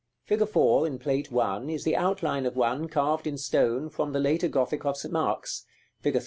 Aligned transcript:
Fig. 0.23 0.47
4. 0.49 0.87
in 0.87 0.97
Plate 0.97 1.31
I, 1.31 1.59
is 1.67 1.83
the 1.83 1.95
outline 1.95 2.47
of 2.47 2.55
one, 2.55 2.87
carved 2.87 3.27
in 3.27 3.37
stone, 3.37 3.87
from 3.87 4.13
the 4.13 4.19
later 4.19 4.47
Gothic 4.47 4.83
of 4.83 4.97
St. 4.97 5.11
Mark's; 5.13 5.63
fig. 5.99 6.19